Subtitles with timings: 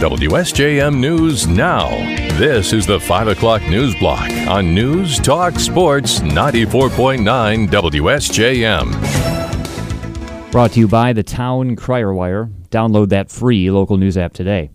[0.00, 1.88] WSJM News Now.
[2.36, 8.90] This is the 5 o'clock news block on News Talk Sports 94.9 WSJM.
[10.50, 12.50] Brought to you by the Town Crier Wire.
[12.70, 14.70] Download that free local news app today.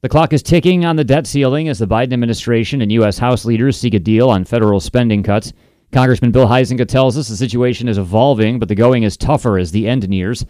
[0.00, 3.18] The clock is ticking on the debt ceiling as the Biden administration and U.S.
[3.18, 5.52] House leaders seek a deal on federal spending cuts.
[5.92, 9.72] Congressman Bill Huizenga tells us the situation is evolving, but the going is tougher as
[9.72, 10.46] the end nears.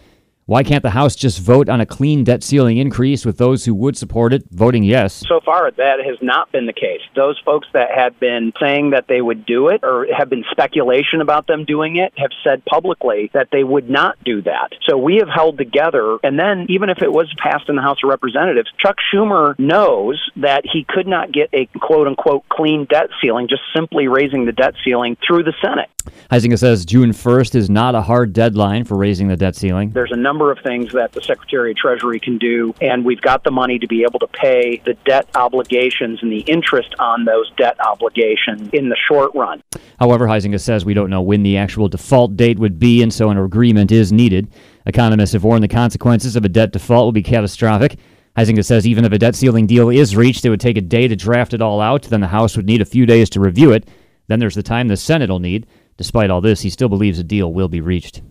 [0.50, 3.74] Why can't the House just vote on a clean debt ceiling increase with those who
[3.76, 5.22] would support it voting yes?
[5.28, 7.02] So far, that has not been the case.
[7.14, 11.20] Those folks that have been saying that they would do it or have been speculation
[11.20, 14.72] about them doing it have said publicly that they would not do that.
[14.88, 16.18] So we have held together.
[16.24, 20.20] And then, even if it was passed in the House of Representatives, Chuck Schumer knows
[20.34, 24.52] that he could not get a quote unquote clean debt ceiling just simply raising the
[24.52, 25.90] debt ceiling through the Senate.
[26.30, 29.90] Huizenga says June 1st is not a hard deadline for raising the debt ceiling.
[29.90, 33.44] There's a number of things that the Secretary of Treasury can do, and we've got
[33.44, 37.50] the money to be able to pay the debt obligations and the interest on those
[37.56, 39.60] debt obligations in the short run.
[39.98, 43.28] However, Huizenga says we don't know when the actual default date would be, and so
[43.28, 44.48] an agreement is needed.
[44.86, 47.98] Economists have warned the consequences of a debt default will be catastrophic.
[48.36, 51.08] Huizenga says even if a debt ceiling deal is reached, it would take a day
[51.08, 52.04] to draft it all out.
[52.04, 53.88] Then the House would need a few days to review it.
[54.28, 55.66] Then there's the time the Senate will need.
[55.96, 58.22] Despite all this, he still believes a deal will be reached.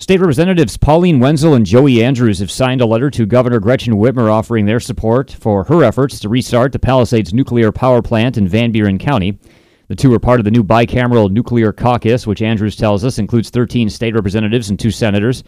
[0.00, 4.32] State Representatives Pauline Wendzel and Joey Andrews have signed a letter to Governor Gretchen Whitmer
[4.32, 8.72] offering their support for her efforts to restart the Palisades nuclear power plant in Van
[8.72, 9.38] Buren County.
[9.88, 13.50] The two are part of the new bicameral nuclear caucus, which Andrews tells us includes
[13.50, 15.44] 13 state representatives and two senators.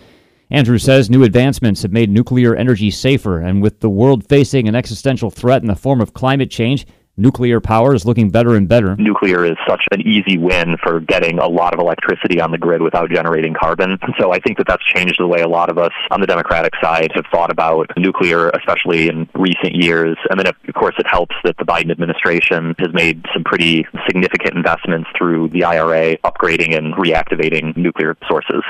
[0.51, 4.75] Andrews says new advancements have made nuclear energy safer, and with the world facing an
[4.75, 6.87] existential threat in the form of climate change,
[7.17, 8.97] nuclear power is looking better and better.
[8.97, 12.83] Nuclear is such an easy win for getting a lot of electricity on the grid
[12.83, 13.99] without generating carbon.
[14.21, 16.75] So I think that that's changed the way a lot of us on the Democratic
[16.81, 20.17] side have thought about nuclear, especially in recent years.
[20.31, 24.55] And then, of course, it helps that the Biden administration has made some pretty significant
[24.55, 28.63] investments through the IRA, upgrading and reactivating nuclear sources.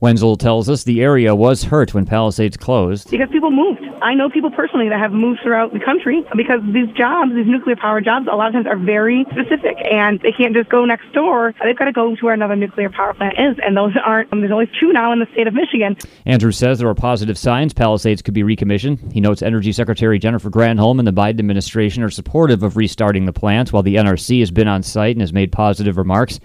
[0.00, 3.10] Wendzel tells us the area was hurt when Palisades closed.
[3.10, 3.82] Because people moved.
[4.02, 7.76] I know people personally that have moved throughout the country because these jobs, these nuclear
[7.76, 11.10] power jobs, a lot of times are very specific and they can't just go next
[11.12, 11.54] door.
[11.62, 13.56] They've got to go to where another nuclear power plant is.
[13.64, 15.96] And those aren't, um, there's only two now in the state of Michigan.
[16.26, 19.12] Andrew says there are positive signs Palisades could be recommissioned.
[19.12, 23.32] He notes Energy Secretary Jennifer Granholm and the Biden administration are supportive of restarting the
[23.32, 26.40] plant, while the NRC has been on site and has made positive remarks.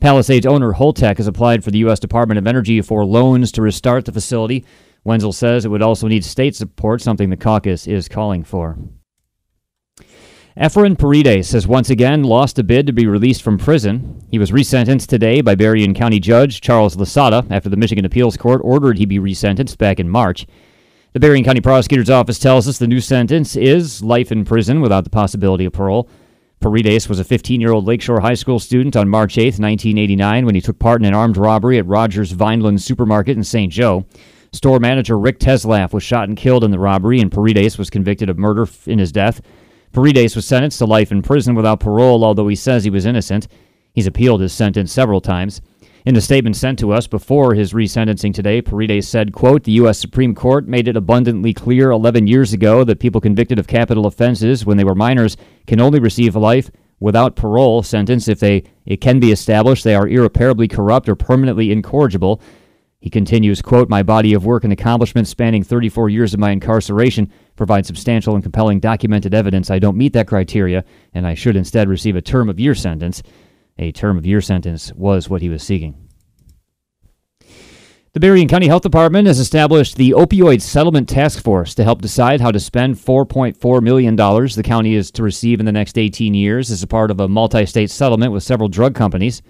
[0.00, 1.98] Palisades owner Holtec has applied for the U.S.
[1.98, 4.64] Department of Energy for loans to restart the facility.
[5.04, 8.78] Wendzel says it would also need state support, something the caucus is calling for.
[10.56, 14.24] Efrain Paredes has once again lost a bid to be released from prison.
[14.28, 18.60] He was resentenced today by Berrien County Judge Charles LaSata after the Michigan Appeals Court
[18.64, 20.46] ordered he be resentenced back in March.
[21.12, 25.04] The Berrien County Prosecutor's Office tells us the new sentence is life in prison without
[25.04, 26.08] the possibility of parole.
[26.60, 30.54] Paredes was a 15 year old Lakeshore High School student on March 8, 1989, when
[30.54, 33.72] he took part in an armed robbery at Rogers Vineland Supermarket in St.
[33.72, 34.04] Joe.
[34.52, 38.28] Store manager Rick Tetzlaff was shot and killed in the robbery, and Paredes was convicted
[38.28, 39.40] of murder in his death.
[39.92, 43.46] Paredes was sentenced to life in prison without parole, although he says he was innocent.
[43.92, 45.60] He's appealed his sentence several times.
[46.04, 49.98] In a statement sent to us before his resentencing today, Paredes said, quote, The U.S.
[49.98, 54.64] Supreme Court made it abundantly clear 11 years ago that people convicted of capital offenses
[54.64, 56.70] when they were minors can only receive a life
[57.00, 61.72] without parole sentence if they it can be established they are irreparably corrupt or permanently
[61.72, 62.40] incorrigible.
[63.00, 67.32] He continues, quote, My body of work and accomplishments spanning 34 years of my incarceration
[67.56, 71.88] provide substantial and compelling documented evidence I don't meet that criteria, and I should instead
[71.88, 73.22] receive a term of year sentence.
[73.78, 76.08] A term of year sentence was what he was seeking.
[78.14, 82.40] The Berrien County Health Department has established the Opioid Settlement Task Force to help decide
[82.40, 86.70] how to spend $4.4 million the county is to receive in the next 18 years
[86.70, 89.42] as a part of a multi state settlement with several drug companies.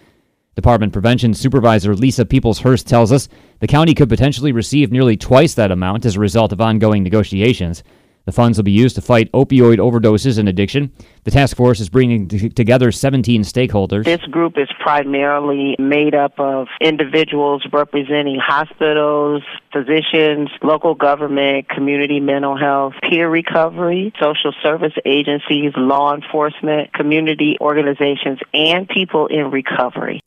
[0.57, 3.29] Department Prevention Supervisor Lisa Peoples-Hurst tells us
[3.61, 7.85] the county could potentially receive nearly twice that amount as a result of ongoing negotiations.
[8.29, 10.93] The funds will be used to fight opioid overdoses and addiction.
[11.25, 14.05] The task force is bringing t- together 17 stakeholders.
[14.05, 19.43] This group is primarily made up of individuals representing hospitals,
[19.73, 28.41] physicians, local government, community mental health, peer recovery, social service agencies, law enforcement, community organizations,
[28.53, 30.21] and people in recovery.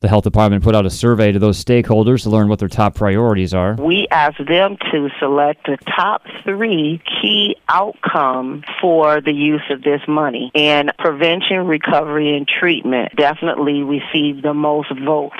[0.00, 2.94] The health department put out a survey to those stakeholders to learn what their top
[2.94, 3.74] priorities are.
[3.74, 10.00] We asked them to select the top three key outcomes for the use of this
[10.06, 10.52] money.
[10.54, 15.34] And prevention, recovery, and treatment definitely received the most votes.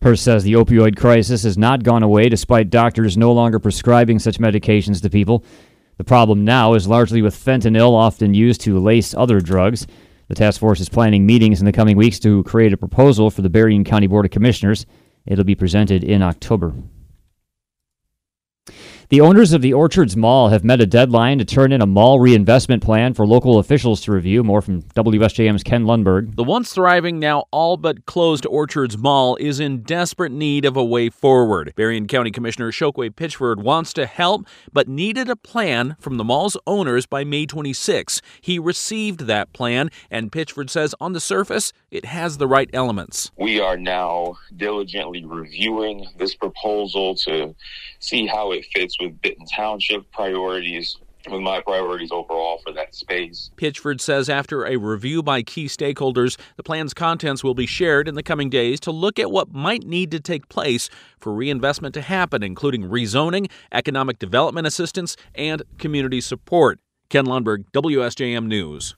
[0.00, 4.38] Hurst says the opioid crisis has not gone away despite doctors no longer prescribing such
[4.38, 5.44] medications to people.
[5.98, 9.86] The problem now is largely with fentanyl, often used to lace other drugs.
[10.28, 13.42] The task force is planning meetings in the coming weeks to create a proposal for
[13.42, 14.86] the Berrien County Board of Commissioners.
[15.26, 16.72] It'll be presented in October.
[19.12, 22.18] The owners of the Orchards Mall have met a deadline to turn in a mall
[22.18, 24.42] reinvestment plan for local officials to review.
[24.42, 26.34] More from WSJM's Ken Lundberg.
[26.34, 30.82] The once thriving, now all but closed Orchards Mall is in desperate need of a
[30.82, 31.74] way forward.
[31.76, 36.56] Berrien County Commissioner Chokwe Pitchford wants to help, but needed a plan from the mall's
[36.66, 38.22] owners by May 26.
[38.40, 43.30] He received that plan, and Pitchford says on the surface, it has the right elements.
[43.36, 47.54] We are now diligently reviewing this proposal to
[47.98, 50.98] see how it fits with Benton Township priorities,
[51.30, 53.50] with my priorities overall for that space.
[53.56, 58.14] Pitchford says after a review by key stakeholders, the plan's contents will be shared in
[58.14, 60.88] the coming days to look at what might need to take place
[61.18, 66.80] for reinvestment to happen, including rezoning, economic development assistance, and community support.
[67.08, 68.96] Ken Lundberg, WSJM News.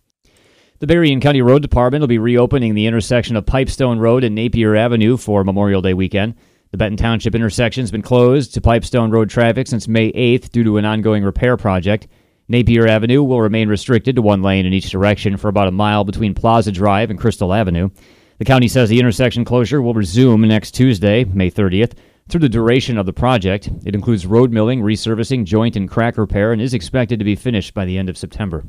[0.80, 4.74] The Berrien County Road Department will be reopening the intersection of Pipestone Road and Napier
[4.74, 6.34] Avenue for Memorial Day weekend.
[6.74, 10.64] The Benton Township intersection has been closed to Pipestone Road traffic since May 8th due
[10.64, 12.08] to an ongoing repair project.
[12.48, 16.02] Napier Avenue will remain restricted to one lane in each direction for about a mile
[16.02, 17.90] between Plaza Drive and Crystal Avenue.
[18.38, 21.92] The county says the intersection closure will resume next Tuesday, May 30th,
[22.28, 23.70] through the duration of the project.
[23.86, 27.72] It includes road milling, resurfacing, joint and crack repair, and is expected to be finished
[27.72, 28.64] by the end of September.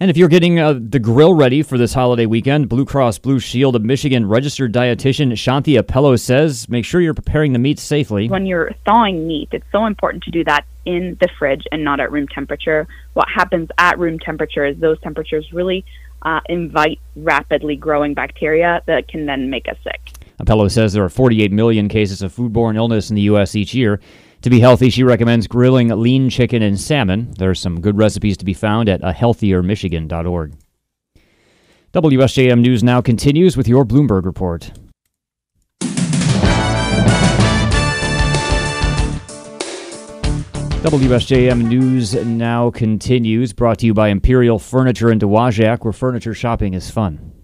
[0.00, 3.40] And if you're getting uh, the grill ready for this holiday weekend, Blue Cross Blue
[3.40, 8.28] Shield of Michigan registered dietitian Shanthi Appelö says make sure you're preparing the meat safely.
[8.28, 11.98] When you're thawing meat, it's so important to do that in the fridge and not
[11.98, 12.86] at room temperature.
[13.14, 15.84] What happens at room temperature is those temperatures really
[16.22, 20.00] uh, invite rapidly growing bacteria that can then make us sick.
[20.40, 23.56] Appello says there are 48 million cases of foodborne illness in the U.S.
[23.56, 24.00] each year.
[24.42, 27.32] To be healthy, she recommends grilling lean chicken and salmon.
[27.38, 30.54] There are some good recipes to be found at ahealthiermichigan.org.
[31.92, 34.70] WSJM News now continues with your Bloomberg report.
[40.82, 46.74] WSJM News now continues, brought to you by Imperial Furniture in Dowagiac, where furniture shopping
[46.74, 47.37] is fun.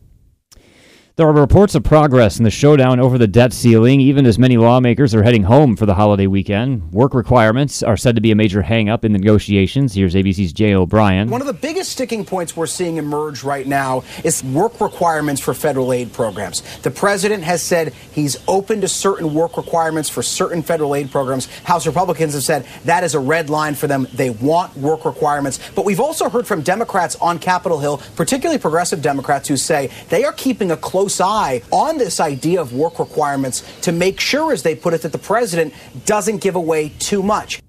[1.17, 4.57] There are reports of progress in the showdown over the debt ceiling, even as many
[4.57, 6.93] lawmakers are heading home for the holiday weekend.
[6.93, 9.95] Work requirements are said to be a major hangup in the negotiations.
[9.95, 11.31] Here's ABC's Jay O'Brien.
[11.31, 15.55] One of the biggest sticking points we're seeing emerge right now is work requirements for
[15.55, 16.63] federal aid programs.
[16.79, 21.47] The president has said he's open to certain work requirements for certain federal aid programs.
[21.63, 24.09] House Republicans have said that is a red line for them.
[24.15, 25.61] They want work requirements.
[25.77, 30.25] But we've also heard from Democrats on Capitol Hill, particularly progressive Democrats, who say they
[30.25, 34.55] are keeping a close close eye on this idea of work requirements to make sure,
[34.55, 35.75] as they put it, that the president
[36.07, 37.64] doesn't give away too much.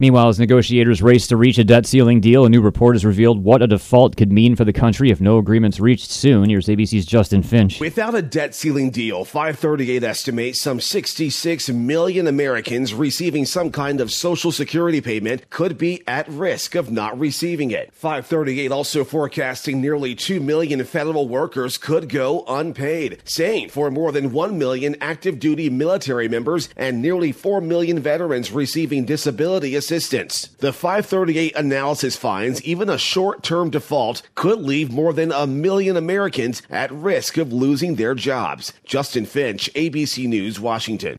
[0.00, 3.44] Meanwhile, as negotiators race to reach a debt ceiling deal, a new report has revealed
[3.44, 6.48] what a default could mean for the country if no agreement's reached soon.
[6.48, 7.78] Here's ABC's Justin Finch.
[7.80, 14.10] Without a debt ceiling deal, 538 estimates some 66 million Americans receiving some kind of
[14.10, 17.92] Social Security payment could be at risk of not receiving it.
[17.92, 23.20] 538 also forecasting nearly 2 million federal workers could go unpaid.
[23.26, 28.50] saying for more than 1 million active duty military members and nearly 4 million veterans
[28.50, 30.48] receiving disability assistance assistance.
[30.58, 35.96] The 538 analysis finds even a short term default could leave more than a million
[35.96, 38.72] Americans at risk of losing their jobs.
[38.84, 41.18] Justin Finch, ABC News, Washington.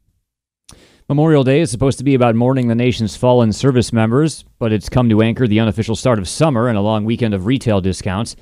[1.09, 4.87] Memorial Day is supposed to be about mourning the nation's fallen service members, but it's
[4.87, 8.37] come to anchor the unofficial start of summer and a long weekend of retail discounts.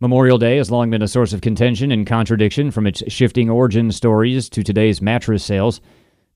[0.00, 3.92] Memorial Day has long been a source of contention and contradiction from its shifting origin
[3.92, 5.80] stories to today's mattress sales.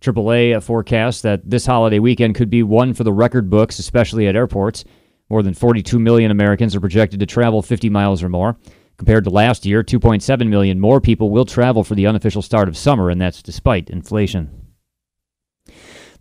[0.04, 4.36] AAA forecasts that this holiday weekend could be one for the record books, especially at
[4.36, 4.84] airports.
[5.30, 8.56] More than 42 million Americans are projected to travel 50 miles or more.
[8.98, 12.76] Compared to last year, 2.7 million more people will travel for the unofficial start of
[12.76, 14.63] summer, and that's despite inflation.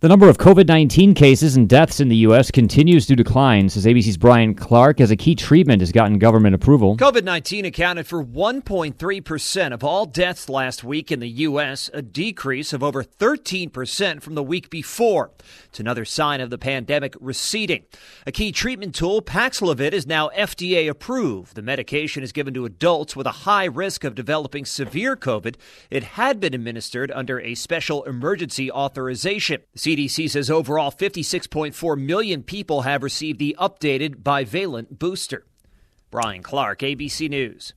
[0.00, 2.50] The number of COVID 19 cases and deaths in the U.S.
[2.50, 6.96] continues to decline, says ABC's Brian Clark, as a key treatment has gotten government approval.
[6.96, 12.72] COVID 19 accounted for 1.3% of all deaths last week in the U.S., a decrease
[12.72, 15.30] of over 13% from the week before.
[15.66, 17.84] It's another sign of the pandemic receding.
[18.26, 21.54] A key treatment tool, Paxlovid, is now FDA approved.
[21.54, 25.54] The medication is given to adults with a high risk of developing severe COVID.
[25.88, 29.62] It had been administered under a special emergency authorization.
[29.72, 35.46] The CDC says overall 56.4 million people have received the updated bivalent booster.
[36.10, 37.74] Brian Clark, ABC News.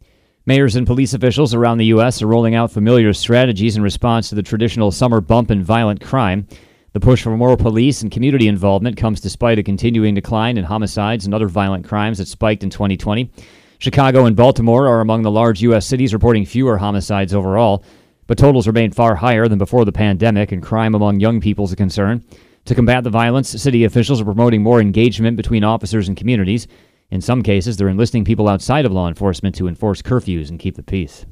[0.48, 2.22] Mayors and police officials around the U.S.
[2.22, 6.48] are rolling out familiar strategies in response to the traditional summer bump in violent crime.
[6.94, 11.26] The push for more police and community involvement comes despite a continuing decline in homicides
[11.26, 13.32] and other violent crimes that spiked in 2020.
[13.78, 15.86] Chicago and Baltimore are among the large U.S.
[15.86, 17.84] cities reporting fewer homicides overall
[18.28, 21.72] but totals remain far higher than before the pandemic, and crime among young people is
[21.72, 22.24] a concern.
[22.66, 26.68] To combat the violence, city officials are promoting more engagement between officers and communities.
[27.10, 30.76] In some cases, they're enlisting people outside of law enforcement to enforce curfews and keep
[30.76, 31.26] the peace.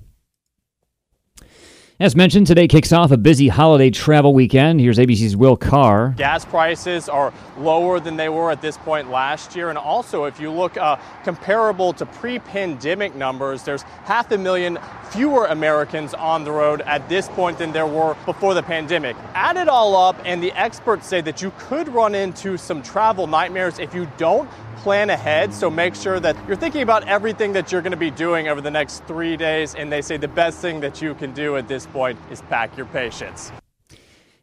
[1.98, 4.82] As mentioned, today kicks off a busy holiday travel weekend.
[4.82, 6.10] Here's ABC's Will Carr.
[6.18, 9.70] Gas prices are lower than they were at this point last year.
[9.70, 14.78] And also, if you look uh, comparable to pre pandemic numbers, there's half a million
[15.10, 19.16] fewer Americans on the road at this point than there were before the pandemic.
[19.34, 23.25] Add it all up, and the experts say that you could run into some travel
[23.25, 25.53] nightmares if you don't plan ahead.
[25.53, 28.62] So make sure that you're thinking about everything that you're going to be doing over
[28.62, 29.75] the next three days.
[29.75, 32.75] And they say the best thing that you can do at this point is pack
[32.77, 33.51] your patience.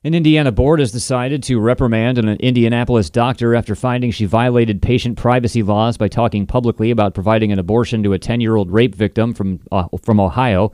[0.05, 5.17] An Indiana board has decided to reprimand an Indianapolis doctor after finding she violated patient
[5.17, 8.97] privacy laws by talking publicly about providing an abortion to a 10 year old rape
[8.97, 10.73] victim from, uh, from Ohio.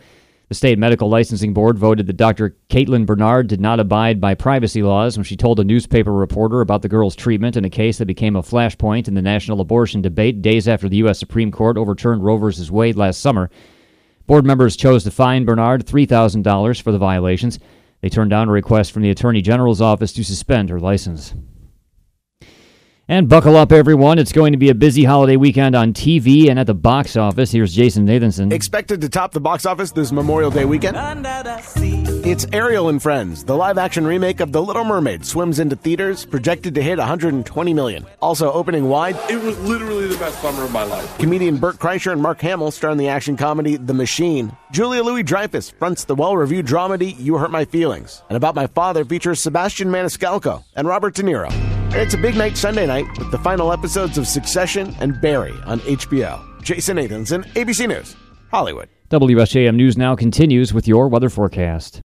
[0.49, 2.57] The state medical licensing board voted that Dr.
[2.71, 6.81] Caitlin Bernard did not abide by privacy laws when she told a newspaper reporter about
[6.81, 10.41] the girl's treatment in a case that became a flashpoint in the national abortion debate
[10.41, 11.19] days after the U.S.
[11.19, 12.71] Supreme Court overturned Roe v.
[12.71, 13.51] Wade last summer.
[14.27, 17.59] Board members chose to fine Bernard $3,000 for the violations.
[18.01, 21.35] They turned down a request from the Attorney General's office to suspend her license.
[23.11, 24.19] And buckle up, everyone.
[24.19, 27.51] It's going to be a busy holiday weekend on TV and at the box office.
[27.51, 28.53] Here's Jason Nathanson.
[28.53, 30.95] Expected to top the box office this Memorial Day weekend.
[32.27, 33.45] It's Ariel and Friends.
[33.45, 37.73] The live action remake of The Little Mermaid swims into theaters, projected to hit 120
[37.73, 38.05] million.
[38.21, 39.17] Also opening wide.
[39.31, 41.17] It was literally the best summer of my life.
[41.17, 44.55] Comedian Bert Kreischer and Mark Hamill star in the action comedy The Machine.
[44.71, 48.23] Julia Louis Dreyfus fronts the well reviewed dramedy You Hurt My Feelings.
[48.29, 51.78] And About My Father features Sebastian Maniscalco and Robert De Niro.
[51.91, 55.81] It's a big night Sunday night with the final episodes of Succession and Barry on
[55.81, 56.63] HBO.
[56.63, 58.15] Jason Nathanson, ABC News,
[58.51, 58.89] Hollywood.
[59.11, 61.97] WSJM News Now continues with your weather forecast.